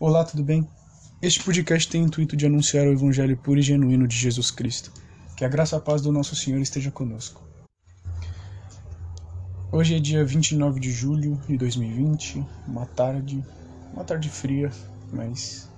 Olá, 0.00 0.24
tudo 0.24 0.42
bem? 0.42 0.68
Este 1.20 1.44
podcast 1.44 1.88
tem 1.88 2.02
o 2.02 2.06
intuito 2.06 2.36
de 2.36 2.46
anunciar 2.46 2.86
o 2.86 2.92
Evangelho 2.92 3.36
puro 3.36 3.60
e 3.60 3.62
genuíno 3.62 4.08
de 4.08 4.16
Jesus 4.16 4.50
Cristo. 4.50 4.90
Que 5.36 5.44
a 5.44 5.48
graça 5.48 5.76
e 5.76 5.78
a 5.78 5.80
paz 5.80 6.02
do 6.02 6.10
nosso 6.10 6.34
Senhor 6.34 6.60
esteja 6.60 6.90
conosco. 6.90 7.42
Hoje 9.70 9.94
é 9.94 10.00
dia 10.00 10.24
29 10.24 10.80
de 10.80 10.90
julho 10.90 11.40
de 11.46 11.56
2020, 11.56 12.44
uma 12.66 12.86
tarde, 12.86 13.44
uma 13.92 14.02
tarde 14.02 14.28
fria, 14.28 14.72
mas 15.12 15.70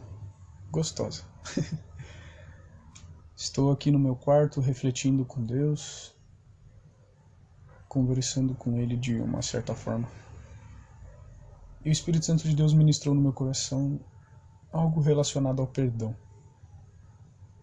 gostosa. 0.71 1.23
Estou 3.37 3.71
aqui 3.73 3.91
no 3.91 3.99
meu 3.99 4.17
quarto 4.17 4.61
refletindo 4.61 5.25
com 5.25 5.45
Deus, 5.45 6.15
conversando 7.89 8.55
com 8.55 8.79
Ele 8.79 8.97
de 8.97 9.17
uma 9.17 9.43
certa 9.43 9.75
forma. 9.75 10.09
E 11.85 11.91
o 11.91 11.93
Espírito 11.93 12.25
Santo 12.25 12.45
de 12.49 12.57
Deus 12.57 12.73
ministrou 12.73 13.15
no 13.15 13.21
meu 13.21 13.33
coração 13.33 14.01
algo 14.73 15.01
relacionado 15.01 15.61
ao 15.61 15.69
perdão. 15.69 16.17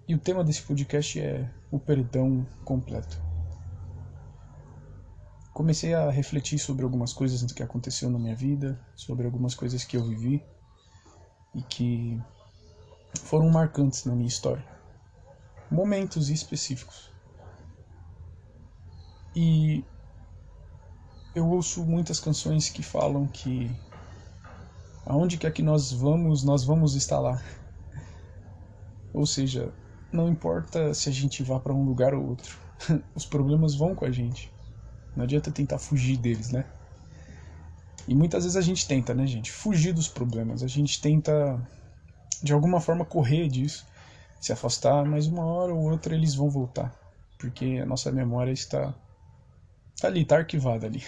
E 0.07 0.13
o 0.13 0.20
tema 0.20 0.43
desse 0.43 0.62
podcast 0.62 1.20
é 1.20 1.52
o 1.71 1.79
perdão 1.79 2.45
completo. 2.63 3.20
Comecei 5.53 5.93
a 5.93 6.12
refletir 6.12 6.59
sobre 6.59 6.84
algumas 6.84 7.13
coisas 7.13 7.52
que 7.52 7.63
aconteceu 7.63 8.09
na 8.12 8.20
minha 8.20 8.35
vida, 8.35 8.79
sobre 8.95 9.26
algumas 9.26 9.55
coisas 9.55 9.84
que 9.84 9.98
eu 9.98 10.07
vivi 10.07 10.43
e 11.55 11.63
que 11.63 12.21
foram 13.23 13.49
marcantes 13.49 14.05
na 14.05 14.15
minha 14.15 14.27
história. 14.27 14.65
Momentos 15.70 16.29
específicos. 16.29 17.12
E 19.35 19.84
eu 21.34 21.49
ouço 21.49 21.84
muitas 21.85 22.20
canções 22.20 22.70
que 22.70 22.84
falam 22.84 23.26
que 23.26 23.71
aonde 25.11 25.38
quer 25.38 25.51
que 25.51 25.61
nós 25.61 25.91
vamos, 25.91 26.41
nós 26.41 26.63
vamos 26.63 26.95
estar 26.95 27.20
lá. 27.20 27.43
Ou 29.13 29.25
seja, 29.25 29.73
não 30.09 30.29
importa 30.29 30.93
se 30.93 31.09
a 31.09 31.12
gente 31.12 31.43
vá 31.43 31.59
para 31.59 31.73
um 31.73 31.84
lugar 31.84 32.13
ou 32.13 32.26
outro, 32.26 32.57
os 33.13 33.26
problemas 33.26 33.76
vão 33.76 33.93
com 33.93 34.05
a 34.05 34.12
gente. 34.12 34.49
Não 35.13 35.26
adianta 35.26 35.51
tentar 35.51 35.79
fugir 35.79 36.15
deles, 36.15 36.51
né? 36.51 36.63
E 38.07 38.15
muitas 38.15 38.45
vezes 38.45 38.55
a 38.55 38.62
gente 38.62 38.87
tenta, 38.87 39.13
né, 39.13 39.27
gente? 39.27 39.51
Fugir 39.51 39.93
dos 39.93 40.07
problemas. 40.07 40.63
A 40.63 40.68
gente 40.68 41.01
tenta, 41.01 41.59
de 42.41 42.53
alguma 42.53 42.79
forma, 42.79 43.03
correr 43.03 43.49
disso, 43.49 43.85
se 44.40 44.53
afastar, 44.53 45.03
mas 45.03 45.27
uma 45.27 45.43
hora 45.43 45.73
ou 45.73 45.91
outra 45.91 46.15
eles 46.15 46.34
vão 46.35 46.49
voltar. 46.49 46.90
Porque 47.37 47.81
a 47.84 47.85
nossa 47.85 48.13
memória 48.13 48.53
está, 48.53 48.96
está 49.93 50.07
ali, 50.07 50.21
está 50.21 50.37
arquivada 50.37 50.87
ali. 50.87 51.03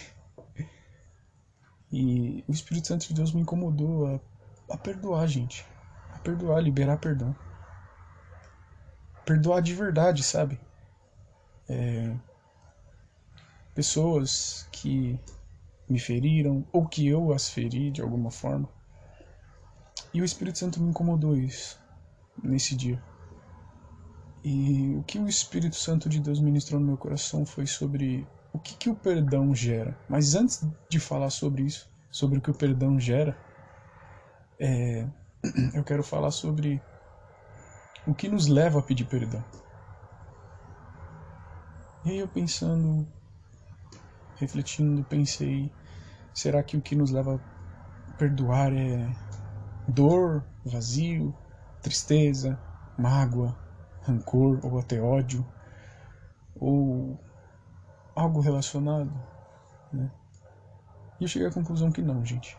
E 1.94 2.44
o 2.48 2.52
Espírito 2.52 2.88
Santo 2.88 3.08
de 3.08 3.14
Deus 3.14 3.32
me 3.32 3.42
incomodou 3.42 4.08
a, 4.08 4.20
a 4.74 4.78
perdoar, 4.78 5.28
gente. 5.28 5.64
A 6.12 6.18
perdoar, 6.18 6.60
liberar 6.60 6.98
perdão. 6.98 7.36
Perdoar 9.24 9.62
de 9.62 9.76
verdade, 9.76 10.24
sabe? 10.24 10.60
É, 11.70 12.12
pessoas 13.76 14.68
que 14.72 15.20
me 15.88 16.00
feriram 16.00 16.66
ou 16.74 16.88
que 16.88 17.08
eu 17.08 17.32
as 17.32 17.48
feri 17.48 17.92
de 17.92 18.02
alguma 18.02 18.32
forma. 18.32 18.68
E 20.12 20.20
o 20.20 20.26
Espírito 20.26 20.58
Santo 20.58 20.82
me 20.82 20.90
incomodou 20.90 21.38
isso 21.38 21.80
nesse 22.42 22.76
dia. 22.76 23.00
E 24.44 24.96
o 24.96 25.04
que 25.04 25.20
o 25.20 25.28
Espírito 25.28 25.76
Santo 25.76 26.10
de 26.10 26.20
Deus 26.20 26.40
ministrou 26.40 26.80
no 26.80 26.88
meu 26.88 26.98
coração 26.98 27.46
foi 27.46 27.68
sobre 27.68 28.28
o 28.54 28.60
que, 28.60 28.76
que 28.76 28.90
o 28.90 28.96
perdão 28.96 29.54
gera. 29.54 29.98
Mas 30.08 30.36
antes 30.36 30.64
de 30.88 31.00
falar 31.00 31.32
sobre 31.32 31.64
isso, 31.64 31.90
sobre 32.12 32.38
o 32.38 32.42
que 32.42 32.52
o 32.52 32.54
perdão 32.54 33.00
gera, 33.00 33.36
é, 34.60 35.08
eu 35.74 35.84
quero 35.84 36.04
falar 36.04 36.30
sobre 36.30 36.80
o 38.06 38.14
que 38.14 38.30
nos 38.30 38.48
leva 38.48 38.80
a 38.80 38.84
pedir 38.84 39.06
perdão. 39.06 39.44
E 42.06 42.12
aí 42.12 42.20
eu 42.20 42.28
pensando, 42.28 43.08
refletindo, 44.36 45.04
pensei, 45.06 45.72
será 46.34 46.62
que 46.62 46.78
o 46.78 46.82
que 46.82 46.96
nos 46.96 47.12
leva 47.12 47.36
a 47.36 48.18
perdoar 48.18 48.74
é 48.74 49.10
dor, 49.88 50.44
vazio, 50.66 51.34
tristeza, 51.82 52.60
mágoa, 52.98 53.58
rancor 54.02 54.60
ou 54.64 54.78
até 54.78 55.02
ódio? 55.02 55.46
Ou 56.56 57.18
algo 58.16 58.40
relacionado, 58.40 59.12
né? 59.92 60.12
E 61.20 61.24
eu 61.24 61.28
cheguei 61.28 61.48
à 61.48 61.52
conclusão 61.52 61.92
que 61.92 62.02
não, 62.02 62.26
gente. 62.26 62.58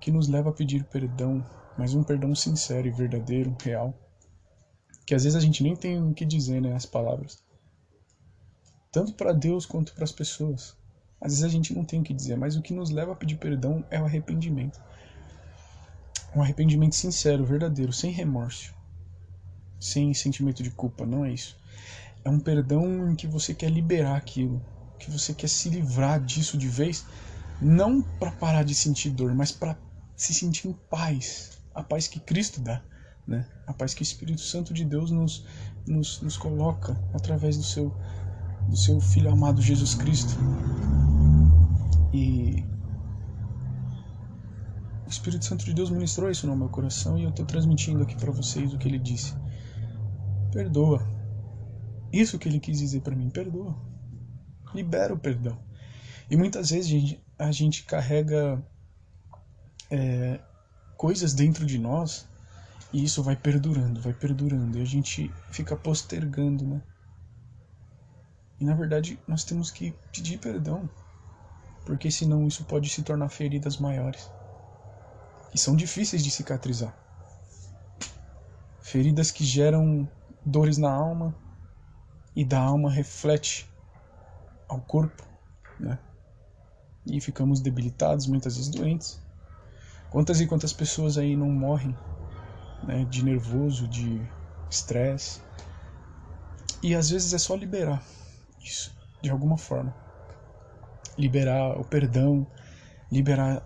Que 0.00 0.10
nos 0.10 0.28
leva 0.28 0.50
a 0.50 0.52
pedir 0.52 0.84
perdão, 0.84 1.44
mas 1.76 1.94
um 1.94 2.02
perdão 2.02 2.34
sincero 2.34 2.86
e 2.86 2.90
verdadeiro, 2.90 3.56
real. 3.62 3.94
Que 5.06 5.14
às 5.14 5.24
vezes 5.24 5.36
a 5.36 5.40
gente 5.40 5.62
nem 5.62 5.76
tem 5.76 6.02
o 6.02 6.14
que 6.14 6.24
dizer, 6.24 6.60
né, 6.60 6.74
as 6.74 6.86
palavras. 6.86 7.42
Tanto 8.90 9.14
para 9.14 9.32
Deus 9.32 9.66
quanto 9.66 9.92
para 9.94 10.04
as 10.04 10.12
pessoas. 10.12 10.76
Às 11.20 11.32
vezes 11.32 11.44
a 11.44 11.48
gente 11.48 11.74
não 11.74 11.84
tem 11.84 12.00
o 12.00 12.04
que 12.04 12.14
dizer, 12.14 12.36
mas 12.36 12.56
o 12.56 12.62
que 12.62 12.72
nos 12.72 12.90
leva 12.90 13.12
a 13.12 13.16
pedir 13.16 13.36
perdão 13.36 13.84
é 13.90 14.00
o 14.00 14.04
arrependimento. 14.04 14.80
Um 16.34 16.42
arrependimento 16.42 16.94
sincero, 16.94 17.44
verdadeiro, 17.44 17.92
sem 17.92 18.10
remorso. 18.10 18.74
Sem 19.80 20.12
sentimento 20.14 20.62
de 20.62 20.70
culpa, 20.70 21.04
não 21.04 21.24
é 21.24 21.32
isso. 21.32 21.58
É 22.24 22.30
um 22.30 22.40
perdão 22.40 23.10
em 23.10 23.14
que 23.14 23.26
você 23.26 23.52
quer 23.54 23.70
liberar 23.70 24.16
aquilo, 24.16 24.64
que 24.98 25.10
você 25.10 25.34
quer 25.34 25.48
se 25.48 25.68
livrar 25.68 26.20
disso 26.20 26.56
de 26.56 26.68
vez, 26.68 27.04
não 27.60 28.00
para 28.00 28.30
parar 28.32 28.62
de 28.62 28.74
sentir 28.74 29.10
dor, 29.10 29.34
mas 29.34 29.52
para 29.52 29.76
se 30.16 30.32
sentir 30.32 30.68
em 30.68 30.72
paz, 30.72 31.58
a 31.74 31.82
paz 31.82 32.08
que 32.08 32.18
Cristo 32.20 32.60
dá, 32.60 32.82
né? 33.26 33.46
A 33.66 33.72
paz 33.72 33.92
que 33.92 34.02
o 34.02 34.04
Espírito 34.04 34.40
Santo 34.40 34.72
de 34.72 34.84
Deus 34.84 35.10
nos, 35.10 35.44
nos, 35.86 36.20
nos 36.22 36.36
coloca 36.36 36.98
através 37.12 37.56
do 37.56 37.62
seu 37.62 37.94
do 38.68 38.76
seu 38.76 39.00
filho 39.00 39.30
amado 39.30 39.60
Jesus 39.60 39.94
Cristo. 39.94 40.34
E 42.12 42.64
o 45.04 45.08
Espírito 45.08 45.44
Santo 45.44 45.64
de 45.64 45.74
Deus 45.74 45.90
ministrou 45.90 46.30
isso 46.30 46.46
no 46.46 46.56
meu 46.56 46.68
coração 46.68 47.18
e 47.18 47.24
eu 47.24 47.30
estou 47.30 47.44
transmitindo 47.44 48.02
aqui 48.02 48.16
para 48.16 48.32
vocês 48.32 48.72
o 48.72 48.78
que 48.78 48.88
ele 48.88 48.98
disse. 48.98 49.34
Perdoa. 50.52 51.06
Isso 52.20 52.38
que 52.38 52.48
ele 52.48 52.60
quis 52.60 52.78
dizer 52.78 53.00
para 53.00 53.16
mim, 53.16 53.30
perdoa 53.30 53.76
libera 54.74 55.14
o 55.14 55.18
perdão. 55.18 55.58
E 56.28 56.36
muitas 56.36 56.70
vezes 56.70 56.86
a 56.86 56.98
gente, 56.98 57.24
a 57.38 57.52
gente 57.52 57.84
carrega 57.84 58.62
é, 59.90 60.40
coisas 60.96 61.32
dentro 61.32 61.64
de 61.64 61.78
nós 61.78 62.26
e 62.92 63.04
isso 63.04 63.22
vai 63.22 63.36
perdurando, 63.36 64.00
vai 64.00 64.12
perdurando. 64.12 64.78
E 64.78 64.82
a 64.82 64.84
gente 64.84 65.32
fica 65.50 65.76
postergando, 65.76 66.66
né? 66.66 66.82
E 68.60 68.64
na 68.64 68.74
verdade 68.74 69.18
nós 69.26 69.44
temos 69.44 69.70
que 69.70 69.94
pedir 70.12 70.38
perdão, 70.38 70.88
porque 71.84 72.10
senão 72.10 72.46
isso 72.46 72.64
pode 72.64 72.88
se 72.88 73.02
tornar 73.02 73.28
feridas 73.28 73.76
maiores 73.78 74.30
e 75.52 75.58
são 75.58 75.76
difíceis 75.76 76.22
de 76.22 76.30
cicatrizar. 76.30 76.96
Feridas 78.80 79.30
que 79.30 79.44
geram 79.44 80.08
dores 80.44 80.78
na 80.78 80.92
alma 80.92 81.34
e 82.34 82.44
da 82.44 82.58
alma 82.58 82.90
reflete 82.90 83.68
ao 84.68 84.80
corpo, 84.80 85.22
né? 85.78 85.98
E 87.06 87.20
ficamos 87.20 87.60
debilitados, 87.60 88.26
muitas 88.26 88.56
vezes 88.56 88.70
doentes. 88.70 89.20
Quantas 90.10 90.40
e 90.40 90.46
quantas 90.46 90.72
pessoas 90.72 91.18
aí 91.18 91.36
não 91.36 91.50
morrem, 91.50 91.94
né, 92.82 93.04
de 93.04 93.24
nervoso, 93.24 93.86
de 93.88 94.22
estresse? 94.70 95.40
E 96.82 96.94
às 96.94 97.10
vezes 97.10 97.32
é 97.32 97.38
só 97.38 97.54
liberar 97.54 98.02
isso, 98.60 98.94
de 99.20 99.30
alguma 99.30 99.58
forma. 99.58 99.94
Liberar 101.18 101.78
o 101.78 101.84
perdão, 101.84 102.46
liberar 103.10 103.62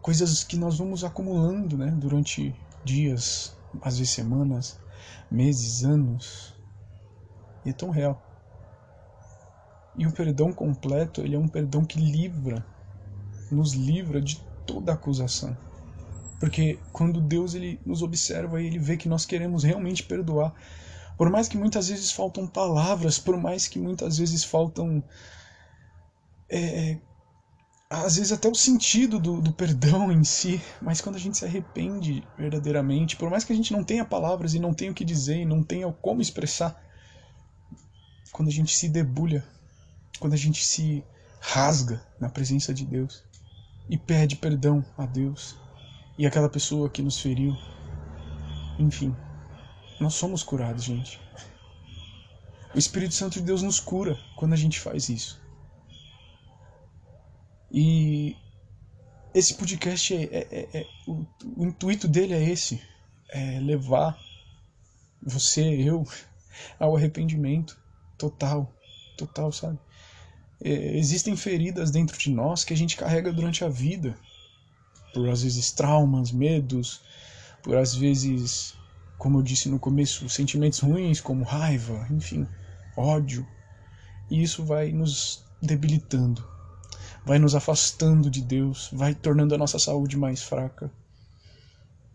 coisas 0.00 0.42
que 0.42 0.56
nós 0.56 0.78
vamos 0.78 1.04
acumulando, 1.04 1.76
né, 1.76 1.90
durante 1.90 2.54
dias, 2.84 3.56
às 3.82 3.98
vezes 3.98 4.12
semanas, 4.12 4.78
meses, 5.30 5.84
anos. 5.84 6.54
E 7.64 7.70
é 7.70 7.72
tão 7.72 7.90
real. 7.90 8.20
E 9.96 10.06
o 10.06 10.12
perdão 10.12 10.52
completo, 10.52 11.20
ele 11.20 11.34
é 11.34 11.38
um 11.38 11.48
perdão 11.48 11.84
que 11.84 11.98
livra, 11.98 12.64
nos 13.50 13.72
livra 13.74 14.20
de 14.20 14.40
toda 14.66 14.92
acusação. 14.92 15.56
Porque 16.38 16.78
quando 16.92 17.20
Deus 17.20 17.54
ele 17.54 17.78
nos 17.84 18.02
observa 18.02 18.62
e 18.62 18.66
ele 18.66 18.78
vê 18.78 18.96
que 18.96 19.08
nós 19.08 19.26
queremos 19.26 19.62
realmente 19.62 20.02
perdoar, 20.02 20.54
por 21.18 21.28
mais 21.28 21.48
que 21.48 21.58
muitas 21.58 21.88
vezes 21.88 22.12
faltam 22.12 22.46
palavras, 22.46 23.18
por 23.18 23.36
mais 23.36 23.68
que 23.68 23.78
muitas 23.78 24.16
vezes 24.16 24.42
faltam 24.42 25.04
é, 26.50 26.98
às 27.90 28.16
vezes 28.16 28.30
até 28.30 28.48
o 28.48 28.54
sentido 28.54 29.18
do, 29.18 29.40
do, 29.40 29.52
perdão 29.52 30.12
em 30.12 30.22
si, 30.22 30.62
mas 30.80 31.00
quando 31.00 31.16
a 31.16 31.18
gente 31.18 31.36
se 31.36 31.44
arrepende 31.44 32.26
verdadeiramente, 32.38 33.16
por 33.16 33.28
mais 33.28 33.42
que 33.42 33.52
a 33.52 33.56
gente 33.56 33.72
não 33.72 33.82
tenha 33.82 34.04
palavras 34.04 34.54
e 34.54 34.60
não 34.60 34.72
tenha 34.72 34.92
o 34.92 34.94
que 34.94 35.04
dizer 35.04 35.38
e 35.38 35.44
não 35.44 35.62
tenha 35.62 35.92
como 35.92 36.22
expressar, 36.22 36.80
quando 38.32 38.48
a 38.48 38.52
gente 38.52 38.76
se 38.76 38.88
debulha 38.88 39.44
quando 40.20 40.34
a 40.34 40.36
gente 40.36 40.64
se 40.64 41.02
rasga 41.40 42.06
na 42.20 42.28
presença 42.28 42.74
de 42.74 42.84
Deus 42.84 43.24
e 43.88 43.96
pede 43.96 44.36
perdão 44.36 44.84
a 44.96 45.06
Deus 45.06 45.56
e 46.18 46.26
aquela 46.26 46.50
pessoa 46.50 46.90
que 46.90 47.02
nos 47.02 47.18
feriu. 47.18 47.56
Enfim, 48.78 49.16
nós 49.98 50.14
somos 50.14 50.42
curados, 50.42 50.84
gente. 50.84 51.18
O 52.74 52.78
Espírito 52.78 53.14
Santo 53.14 53.40
de 53.40 53.46
Deus 53.46 53.62
nos 53.62 53.80
cura 53.80 54.16
quando 54.36 54.52
a 54.52 54.56
gente 54.56 54.78
faz 54.78 55.08
isso. 55.08 55.40
E 57.72 58.36
esse 59.34 59.54
podcast 59.54 60.14
é, 60.14 60.22
é, 60.24 60.48
é, 60.50 60.80
é 60.80 60.86
o, 61.06 61.24
o, 61.56 61.64
intuito 61.64 62.06
dele 62.06 62.34
é 62.34 62.42
esse, 62.42 62.82
é 63.30 63.58
levar 63.60 64.18
você, 65.22 65.62
eu, 65.62 66.06
ao 66.78 66.96
arrependimento 66.96 67.80
total, 68.20 68.70
total, 69.16 69.50
sabe? 69.50 69.78
É, 70.62 70.98
existem 70.98 71.34
feridas 71.34 71.90
dentro 71.90 72.18
de 72.18 72.30
nós 72.30 72.64
que 72.64 72.74
a 72.74 72.76
gente 72.76 72.96
carrega 72.96 73.32
durante 73.32 73.64
a 73.64 73.68
vida, 73.68 74.14
por 75.14 75.26
às 75.30 75.42
vezes 75.42 75.72
traumas, 75.72 76.30
medos, 76.30 77.00
por 77.62 77.76
às 77.78 77.94
vezes, 77.94 78.74
como 79.16 79.38
eu 79.38 79.42
disse 79.42 79.70
no 79.70 79.78
começo, 79.78 80.28
sentimentos 80.28 80.80
ruins 80.80 81.20
como 81.20 81.44
raiva, 81.44 82.06
enfim, 82.10 82.46
ódio. 82.94 83.46
E 84.30 84.42
isso 84.42 84.62
vai 84.64 84.92
nos 84.92 85.42
debilitando, 85.62 86.46
vai 87.24 87.38
nos 87.38 87.54
afastando 87.54 88.30
de 88.30 88.42
Deus, 88.42 88.90
vai 88.92 89.14
tornando 89.14 89.54
a 89.54 89.58
nossa 89.58 89.78
saúde 89.78 90.16
mais 90.16 90.42
fraca. 90.42 90.92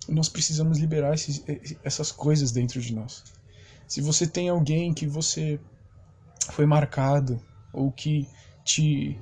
Nós 0.07 0.29
precisamos 0.29 0.77
liberar 0.77 1.15
esses, 1.15 1.43
essas 1.83 2.11
coisas 2.11 2.51
dentro 2.51 2.79
de 2.79 2.93
nós. 2.93 3.23
Se 3.87 4.01
você 4.01 4.27
tem 4.27 4.49
alguém 4.49 4.93
que 4.93 5.07
você 5.07 5.59
foi 6.51 6.65
marcado 6.65 7.41
ou 7.73 7.91
que 7.91 8.27
te, 8.63 9.17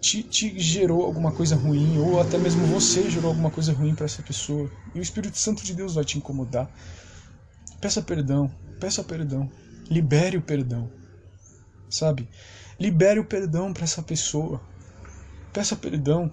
te, 0.00 0.22
te 0.22 0.58
gerou 0.58 1.04
alguma 1.04 1.32
coisa 1.32 1.56
ruim, 1.56 1.98
ou 1.98 2.20
até 2.20 2.36
mesmo 2.38 2.66
você 2.66 3.08
gerou 3.08 3.28
alguma 3.28 3.50
coisa 3.50 3.72
ruim 3.72 3.94
para 3.94 4.04
essa 4.04 4.22
pessoa, 4.22 4.70
e 4.94 4.98
o 4.98 5.02
Espírito 5.02 5.38
Santo 5.38 5.64
de 5.64 5.74
Deus 5.74 5.94
vai 5.94 6.04
te 6.04 6.18
incomodar, 6.18 6.70
peça 7.80 8.02
perdão, 8.02 8.50
peça 8.80 9.02
perdão, 9.02 9.50
libere 9.90 10.36
o 10.36 10.42
perdão, 10.42 10.90
sabe? 11.88 12.28
Libere 12.78 13.20
o 13.20 13.24
perdão 13.24 13.72
para 13.72 13.84
essa 13.84 14.02
pessoa, 14.02 14.60
peça 15.52 15.76
perdão. 15.76 16.32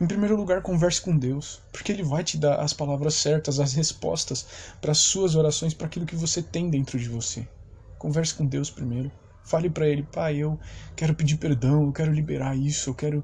Em 0.00 0.06
primeiro 0.06 0.36
lugar, 0.36 0.60
converse 0.60 1.00
com 1.00 1.16
Deus, 1.16 1.62
porque 1.72 1.92
Ele 1.92 2.02
vai 2.02 2.22
te 2.24 2.36
dar 2.36 2.60
as 2.60 2.72
palavras 2.72 3.14
certas, 3.14 3.60
as 3.60 3.72
respostas 3.72 4.44
para 4.80 4.90
as 4.92 4.98
suas 4.98 5.36
orações, 5.36 5.72
para 5.72 5.86
aquilo 5.86 6.04
que 6.04 6.16
você 6.16 6.42
tem 6.42 6.68
dentro 6.68 6.98
de 6.98 7.08
você. 7.08 7.48
Converse 7.96 8.34
com 8.34 8.44
Deus 8.44 8.70
primeiro. 8.70 9.10
Fale 9.44 9.68
para 9.68 9.86
ele, 9.86 10.02
pai, 10.02 10.38
eu 10.38 10.58
quero 10.96 11.14
pedir 11.14 11.36
perdão, 11.36 11.84
eu 11.84 11.92
quero 11.92 12.12
liberar 12.12 12.56
isso, 12.56 12.90
eu 12.90 12.94
quero 12.94 13.22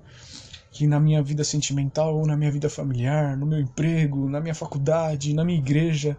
que 0.71 0.87
na 0.87 1.01
minha 1.01 1.23
vida 1.23 1.43
sentimental 1.43 2.17
ou 2.17 2.27
na 2.27 2.37
minha 2.37 2.51
vida 2.51 2.69
familiar, 2.69 3.37
no 3.37 3.47
meu 3.47 3.59
emprego, 3.59 4.29
na 4.29 4.41
minha 4.41 4.55
faculdade, 4.55 5.35
na 5.35 5.45
minha 5.45 5.59
igreja, 5.59 6.17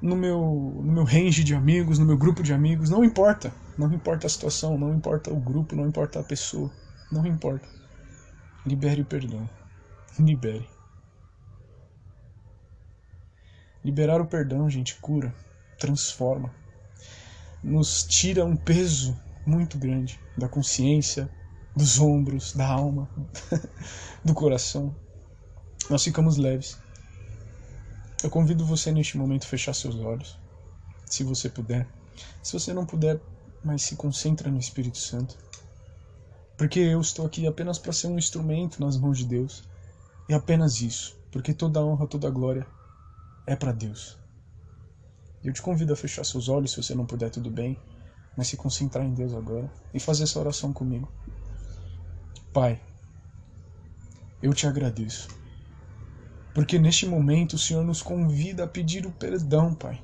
no 0.00 0.16
meu, 0.16 0.40
no 0.82 0.92
meu 0.92 1.04
range 1.04 1.44
de 1.44 1.54
amigos, 1.54 1.98
no 1.98 2.04
meu 2.04 2.16
grupo 2.16 2.42
de 2.42 2.52
amigos, 2.52 2.90
não 2.90 3.04
importa. 3.04 3.52
Não 3.78 3.92
importa 3.92 4.26
a 4.26 4.30
situação, 4.30 4.76
não 4.76 4.92
importa 4.92 5.32
o 5.32 5.38
grupo, 5.38 5.76
não 5.76 5.86
importa 5.86 6.20
a 6.20 6.24
pessoa, 6.24 6.70
não 7.10 7.24
importa. 7.24 7.68
Libere 8.66 9.02
o 9.02 9.04
perdão. 9.04 9.48
Libere. 10.18 10.68
Liberar 13.84 14.20
o 14.20 14.26
perdão, 14.26 14.68
gente, 14.70 14.96
cura, 14.96 15.34
transforma, 15.78 16.54
nos 17.62 18.04
tira 18.04 18.44
um 18.44 18.56
peso 18.56 19.18
muito 19.44 19.78
grande 19.78 20.20
da 20.36 20.48
consciência, 20.48 21.30
dos 21.74 21.98
ombros, 21.98 22.52
da 22.52 22.66
alma, 22.66 23.08
do 24.24 24.34
coração. 24.34 24.94
Nós 25.90 26.04
ficamos 26.04 26.36
leves. 26.36 26.78
Eu 28.22 28.30
convido 28.30 28.64
você 28.64 28.92
neste 28.92 29.16
momento 29.16 29.44
a 29.44 29.48
fechar 29.48 29.74
seus 29.74 29.96
olhos, 29.96 30.38
se 31.06 31.24
você 31.24 31.48
puder. 31.48 31.88
Se 32.42 32.52
você 32.52 32.72
não 32.72 32.86
puder, 32.86 33.20
mas 33.64 33.82
se 33.82 33.96
concentra 33.96 34.50
no 34.50 34.58
Espírito 34.58 34.98
Santo. 34.98 35.36
Porque 36.56 36.78
eu 36.78 37.00
estou 37.00 37.26
aqui 37.26 37.46
apenas 37.46 37.78
para 37.78 37.92
ser 37.92 38.06
um 38.06 38.18
instrumento 38.18 38.80
nas 38.80 38.96
mãos 38.96 39.18
de 39.18 39.26
Deus. 39.26 39.64
E 40.28 40.34
apenas 40.34 40.80
isso, 40.80 41.18
porque 41.32 41.52
toda 41.52 41.84
honra, 41.84 42.06
toda 42.06 42.30
glória 42.30 42.66
é 43.46 43.56
para 43.56 43.72
Deus. 43.72 44.16
Eu 45.42 45.52
te 45.52 45.60
convido 45.60 45.92
a 45.92 45.96
fechar 45.96 46.24
seus 46.24 46.48
olhos, 46.48 46.70
se 46.70 46.76
você 46.80 46.94
não 46.94 47.04
puder, 47.04 47.28
tudo 47.28 47.50
bem 47.50 47.76
mas 48.36 48.48
se 48.48 48.56
concentrar 48.56 49.04
em 49.04 49.14
Deus 49.14 49.34
agora 49.34 49.70
e 49.92 50.00
fazer 50.00 50.24
essa 50.24 50.38
oração 50.38 50.72
comigo. 50.72 51.08
Pai, 52.52 52.80
eu 54.42 54.52
te 54.52 54.66
agradeço, 54.66 55.28
porque 56.54 56.78
neste 56.78 57.06
momento 57.06 57.54
o 57.54 57.58
Senhor 57.58 57.84
nos 57.84 58.02
convida 58.02 58.64
a 58.64 58.68
pedir 58.68 59.06
o 59.06 59.12
perdão, 59.12 59.74
Pai. 59.74 60.02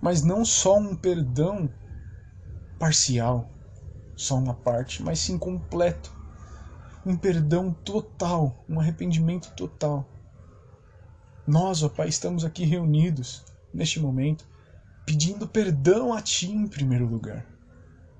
Mas 0.00 0.22
não 0.22 0.44
só 0.44 0.78
um 0.78 0.94
perdão 0.94 1.68
parcial, 2.78 3.50
só 4.16 4.36
uma 4.36 4.54
parte, 4.54 5.02
mas 5.02 5.18
sim 5.18 5.36
completo. 5.36 6.16
Um 7.04 7.16
perdão 7.16 7.72
total, 7.72 8.64
um 8.68 8.80
arrependimento 8.80 9.52
total. 9.54 10.06
Nós, 11.46 11.82
ó 11.82 11.88
Pai, 11.88 12.08
estamos 12.08 12.44
aqui 12.44 12.64
reunidos 12.64 13.44
neste 13.72 14.00
momento 14.00 14.46
pedindo 15.08 15.48
perdão 15.48 16.12
a 16.12 16.20
Ti 16.20 16.50
em 16.50 16.68
primeiro 16.68 17.06
lugar, 17.06 17.46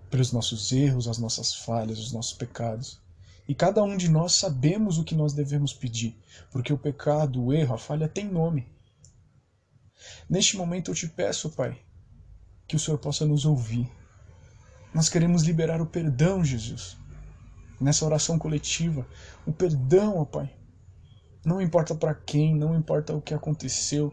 pelos 0.09 0.33
nossos 0.33 0.73
erros, 0.73 1.07
as 1.07 1.19
nossas 1.19 1.55
falhas, 1.55 1.99
os 1.99 2.13
nossos 2.13 2.33
pecados. 2.33 2.99
E 3.47 3.55
cada 3.55 3.83
um 3.83 3.95
de 3.95 4.09
nós 4.09 4.37
sabemos 4.37 4.97
o 4.97 5.05
que 5.05 5.15
nós 5.15 5.35
devemos 5.35 5.75
pedir, 5.75 6.17
porque 6.51 6.73
o 6.73 6.79
pecado, 6.79 7.45
o 7.45 7.53
erro, 7.53 7.75
a 7.75 7.79
falha 7.79 8.09
tem 8.09 8.25
nome. 8.25 8.67
Neste 10.31 10.57
momento 10.57 10.91
eu 10.91 10.95
te 10.95 11.07
peço, 11.07 11.51
Pai, 11.51 11.79
que 12.67 12.75
o 12.75 12.79
Senhor 12.79 12.97
possa 12.97 13.27
nos 13.27 13.45
ouvir. 13.45 13.87
Nós 14.95 15.11
queremos 15.11 15.43
liberar 15.43 15.83
o 15.83 15.87
perdão, 15.87 16.43
Jesus. 16.43 16.97
Nessa 17.79 18.07
oração 18.07 18.39
coletiva, 18.39 19.07
o 19.47 19.53
perdão, 19.53 20.17
ó 20.17 20.25
Pai. 20.25 20.51
Não 21.45 21.61
importa 21.61 21.95
para 21.95 22.15
quem, 22.15 22.57
não 22.57 22.75
importa 22.75 23.15
o 23.15 23.21
que 23.21 23.35
aconteceu, 23.35 24.11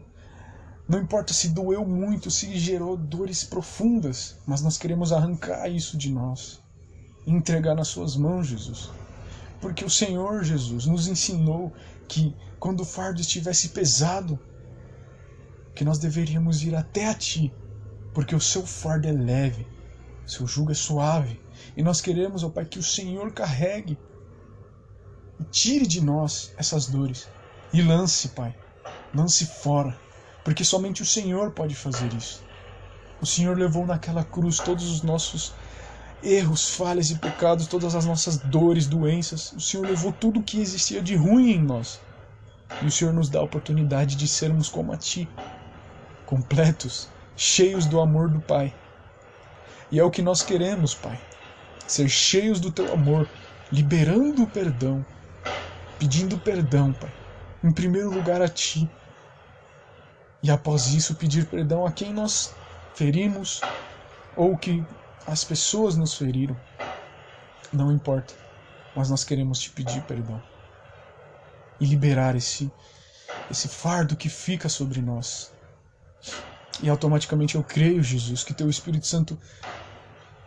não 0.88 1.00
importa 1.00 1.34
se 1.34 1.48
doeu 1.48 1.84
muito, 1.84 2.30
se 2.30 2.56
gerou 2.56 2.96
dores 2.96 3.42
profundas, 3.42 4.36
mas 4.46 4.62
nós 4.62 4.78
queremos 4.78 5.12
arrancar 5.12 5.68
isso 5.68 5.96
de 5.96 6.10
nós. 6.10 6.60
E 7.26 7.32
entregar 7.32 7.74
nas 7.74 7.88
Suas 7.88 8.16
mãos, 8.16 8.46
Jesus. 8.46 8.90
Porque 9.60 9.84
o 9.84 9.90
Senhor 9.90 10.44
Jesus 10.44 10.86
nos 10.86 11.08
ensinou 11.08 11.72
que 12.06 12.36
quando 12.60 12.82
o 12.82 12.84
fardo 12.84 13.20
estivesse 13.20 13.70
pesado, 13.70 14.38
que 15.74 15.84
nós 15.84 15.98
deveríamos 15.98 16.62
ir 16.62 16.76
até 16.76 17.08
a 17.08 17.14
Ti, 17.14 17.52
porque 18.14 18.34
o 18.34 18.40
Seu 18.40 18.64
fardo 18.64 19.08
é 19.08 19.12
leve, 19.12 19.66
Seu 20.24 20.46
jugo 20.46 20.70
é 20.70 20.74
suave, 20.74 21.40
e 21.76 21.82
nós 21.82 22.00
queremos, 22.00 22.44
ó 22.44 22.48
Pai, 22.48 22.64
que 22.64 22.78
o 22.78 22.82
Senhor 22.82 23.32
carregue 23.32 23.98
e 25.40 25.44
tire 25.44 25.86
de 25.86 26.00
nós 26.00 26.52
essas 26.56 26.86
dores. 26.86 27.28
E 27.72 27.82
lance, 27.82 28.28
Pai, 28.28 28.56
lance 29.12 29.46
fora 29.46 30.05
porque 30.46 30.62
somente 30.62 31.02
o 31.02 31.04
Senhor 31.04 31.50
pode 31.50 31.74
fazer 31.74 32.14
isso. 32.14 32.40
O 33.20 33.26
Senhor 33.26 33.58
levou 33.58 33.84
naquela 33.84 34.22
cruz 34.22 34.60
todos 34.60 34.88
os 34.88 35.02
nossos 35.02 35.52
erros, 36.22 36.70
falhas 36.76 37.10
e 37.10 37.18
pecados, 37.18 37.66
todas 37.66 37.96
as 37.96 38.04
nossas 38.04 38.36
dores, 38.36 38.86
doenças. 38.86 39.50
O 39.54 39.60
Senhor 39.60 39.84
levou 39.84 40.12
tudo 40.12 40.38
o 40.38 40.42
que 40.44 40.60
existia 40.60 41.02
de 41.02 41.16
ruim 41.16 41.50
em 41.50 41.60
nós. 41.60 42.00
E 42.80 42.86
o 42.86 42.92
Senhor 42.92 43.12
nos 43.12 43.28
dá 43.28 43.40
a 43.40 43.42
oportunidade 43.42 44.14
de 44.14 44.28
sermos 44.28 44.68
como 44.68 44.92
a 44.92 44.96
Ti, 44.96 45.28
completos, 46.24 47.08
cheios 47.36 47.84
do 47.84 48.00
amor 48.00 48.28
do 48.28 48.38
Pai. 48.38 48.72
E 49.90 49.98
é 49.98 50.04
o 50.04 50.12
que 50.12 50.22
nós 50.22 50.42
queremos, 50.42 50.94
Pai. 50.94 51.20
Ser 51.88 52.08
cheios 52.08 52.60
do 52.60 52.70
Teu 52.70 52.92
amor, 52.94 53.28
liberando 53.72 54.44
o 54.44 54.46
perdão, 54.46 55.04
pedindo 55.98 56.38
perdão, 56.38 56.92
Pai. 56.92 57.12
Em 57.64 57.72
primeiro 57.72 58.14
lugar 58.14 58.40
a 58.40 58.48
Ti, 58.48 58.88
e 60.42 60.50
após 60.50 60.88
isso 60.88 61.14
pedir 61.14 61.46
perdão 61.46 61.86
a 61.86 61.92
quem 61.92 62.12
nós 62.12 62.54
ferimos 62.94 63.60
ou 64.36 64.56
que 64.56 64.84
as 65.26 65.42
pessoas 65.44 65.96
nos 65.96 66.14
feriram. 66.14 66.56
Não 67.72 67.90
importa, 67.90 68.34
mas 68.94 69.10
nós 69.10 69.24
queremos 69.24 69.60
te 69.60 69.70
pedir 69.70 70.02
perdão 70.02 70.42
e 71.80 71.86
liberar 71.86 72.36
esse 72.36 72.70
esse 73.50 73.68
fardo 73.68 74.16
que 74.16 74.28
fica 74.28 74.68
sobre 74.68 75.00
nós. 75.00 75.52
E 76.82 76.88
automaticamente 76.88 77.54
eu 77.54 77.62
creio, 77.62 78.02
Jesus, 78.02 78.44
que 78.44 78.54
teu 78.54 78.68
Espírito 78.68 79.06
Santo 79.06 79.38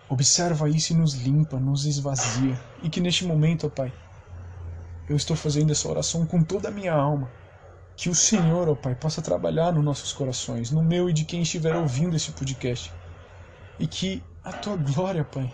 observa 0.08 0.70
isso 0.70 0.94
e 0.94 0.96
nos 0.96 1.14
limpa, 1.14 1.60
nos 1.60 1.86
esvazia. 1.86 2.60
E 2.82 2.90
que 2.90 3.00
neste 3.00 3.26
momento, 3.26 3.68
ó 3.68 3.70
Pai, 3.70 3.94
eu 5.08 5.16
estou 5.16 5.36
fazendo 5.36 5.72
essa 5.72 5.88
oração 5.88 6.26
com 6.26 6.44
toda 6.44 6.70
a 6.70 6.72
minha 6.72 6.94
alma 6.94 7.30
que 8.00 8.10
o 8.10 8.16
Senhor, 8.16 8.70
ó 8.70 8.76
Pai, 8.76 8.96
possa 8.96 9.22
trabalhar 9.22 9.74
nos 9.74 9.84
nossos 9.84 10.14
corações, 10.14 10.72
no 10.72 10.82
meu 10.82 11.10
e 11.10 11.14
de 11.14 11.26
quem 11.26 11.42
estiver 11.42 11.76
ouvindo 11.76 12.16
esse 12.16 12.32
podcast. 12.32 12.94
E 13.78 13.86
que 13.86 14.24
a 14.42 14.54
tua 14.54 14.78
glória, 14.78 15.26
Pai, 15.26 15.54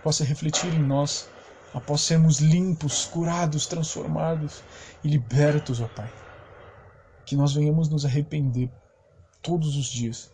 possa 0.00 0.22
refletir 0.22 0.72
em 0.72 0.80
nós, 0.80 1.28
após 1.74 2.02
sermos 2.02 2.38
limpos, 2.38 3.06
curados, 3.06 3.66
transformados 3.66 4.62
e 5.02 5.08
libertos, 5.08 5.80
ó 5.80 5.88
Pai. 5.88 6.08
que 7.26 7.34
nós 7.34 7.52
venhamos 7.52 7.88
nos 7.88 8.04
arrepender 8.04 8.70
todos 9.42 9.74
os 9.76 9.86
dias 9.86 10.32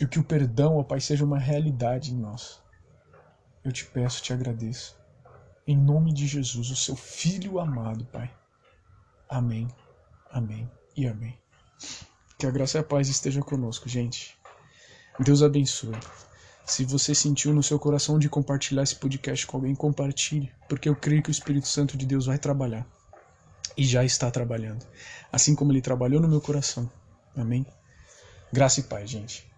e 0.00 0.08
que 0.08 0.18
o 0.18 0.24
perdão, 0.24 0.78
ó 0.78 0.82
Pai, 0.82 0.98
seja 0.98 1.24
uma 1.24 1.38
realidade 1.38 2.12
em 2.12 2.16
nós. 2.16 2.60
Eu 3.62 3.70
te 3.70 3.86
peço, 3.86 4.20
te 4.24 4.32
agradeço. 4.32 4.96
Em 5.64 5.76
nome 5.76 6.12
de 6.12 6.26
Jesus, 6.26 6.68
o 6.68 6.76
seu 6.76 6.96
Filho 6.96 7.60
amado, 7.60 8.04
Pai. 8.06 8.28
Amém, 9.28 9.68
amém 10.30 10.70
e 10.96 11.06
amém. 11.06 11.38
Que 12.38 12.46
a 12.46 12.50
graça 12.50 12.78
e 12.78 12.80
a 12.80 12.84
paz 12.84 13.08
esteja 13.08 13.40
conosco, 13.40 13.88
gente. 13.88 14.38
Deus 15.18 15.42
abençoe. 15.42 15.96
Se 16.64 16.84
você 16.84 17.14
sentiu 17.14 17.52
no 17.52 17.62
seu 17.62 17.78
coração 17.78 18.18
de 18.18 18.28
compartilhar 18.28 18.82
esse 18.82 18.94
podcast 18.96 19.46
com 19.46 19.56
alguém, 19.56 19.74
compartilhe, 19.74 20.52
porque 20.68 20.88
eu 20.88 20.94
creio 20.94 21.22
que 21.22 21.30
o 21.30 21.32
Espírito 21.32 21.66
Santo 21.66 21.96
de 21.96 22.04
Deus 22.04 22.26
vai 22.26 22.38
trabalhar. 22.38 22.86
E 23.76 23.84
já 23.84 24.04
está 24.04 24.30
trabalhando. 24.30 24.86
Assim 25.32 25.54
como 25.54 25.72
ele 25.72 25.80
trabalhou 25.80 26.20
no 26.20 26.28
meu 26.28 26.40
coração. 26.40 26.90
Amém? 27.34 27.66
Graça 28.52 28.80
e 28.80 28.82
paz, 28.82 29.08
gente. 29.08 29.48